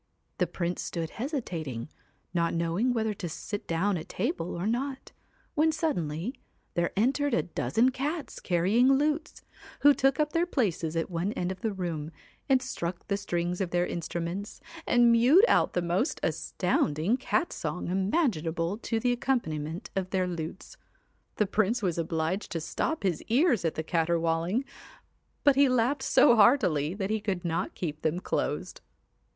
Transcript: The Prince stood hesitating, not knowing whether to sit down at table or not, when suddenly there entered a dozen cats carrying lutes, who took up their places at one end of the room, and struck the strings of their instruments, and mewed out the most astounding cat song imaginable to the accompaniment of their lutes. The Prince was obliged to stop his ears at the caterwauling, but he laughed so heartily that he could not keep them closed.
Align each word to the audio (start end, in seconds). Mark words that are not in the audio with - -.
The 0.39 0.47
Prince 0.47 0.81
stood 0.81 1.11
hesitating, 1.11 1.87
not 2.33 2.55
knowing 2.55 2.91
whether 2.91 3.13
to 3.13 3.29
sit 3.29 3.67
down 3.67 3.97
at 3.99 4.09
table 4.09 4.55
or 4.55 4.65
not, 4.65 5.11
when 5.53 5.71
suddenly 5.71 6.33
there 6.73 6.91
entered 6.97 7.35
a 7.35 7.43
dozen 7.43 7.91
cats 7.91 8.39
carrying 8.39 8.93
lutes, 8.93 9.43
who 9.81 9.93
took 9.93 10.19
up 10.19 10.33
their 10.33 10.47
places 10.47 10.95
at 10.95 11.11
one 11.11 11.33
end 11.33 11.51
of 11.51 11.61
the 11.61 11.71
room, 11.71 12.09
and 12.49 12.63
struck 12.63 13.05
the 13.09 13.15
strings 13.15 13.61
of 13.61 13.69
their 13.69 13.85
instruments, 13.85 14.59
and 14.87 15.11
mewed 15.11 15.45
out 15.47 15.73
the 15.73 15.83
most 15.83 16.19
astounding 16.23 17.15
cat 17.15 17.53
song 17.53 17.87
imaginable 17.87 18.79
to 18.79 18.99
the 18.99 19.11
accompaniment 19.11 19.91
of 19.95 20.09
their 20.09 20.25
lutes. 20.25 20.77
The 21.35 21.45
Prince 21.45 21.83
was 21.83 21.99
obliged 21.99 22.51
to 22.53 22.59
stop 22.59 23.03
his 23.03 23.21
ears 23.27 23.63
at 23.63 23.75
the 23.75 23.83
caterwauling, 23.83 24.65
but 25.43 25.55
he 25.55 25.69
laughed 25.69 26.01
so 26.01 26.35
heartily 26.35 26.95
that 26.95 27.11
he 27.11 27.19
could 27.21 27.45
not 27.45 27.75
keep 27.75 28.01
them 28.01 28.19
closed. 28.19 28.81